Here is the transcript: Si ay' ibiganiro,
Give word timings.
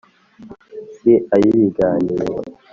Si 0.95 1.11
ay' 1.33 1.47
ibiganiro, 1.55 2.33